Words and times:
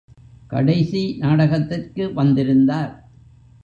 கடைசி 0.47 1.15
நாடகத்திற்கு 1.19 2.13
வந்திருந்தார். 2.13 2.93